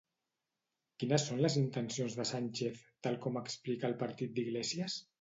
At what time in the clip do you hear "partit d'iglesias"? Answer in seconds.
4.05-5.03